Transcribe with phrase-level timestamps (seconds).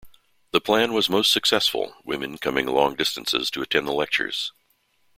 [0.49, 4.51] The plan was most successful, women coming long distances to attend the lectures.